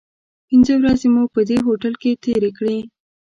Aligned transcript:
پنځه 0.47 0.73
ورځې 0.79 1.07
مو 1.13 1.23
په 1.33 1.41
دې 1.49 1.57
هوټل 1.67 1.93
کې 2.01 2.19
تیرې 2.23 2.51
کړې. 2.57 2.77